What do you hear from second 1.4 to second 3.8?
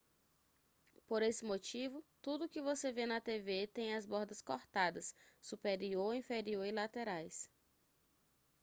motivo tudo o que você vê na tv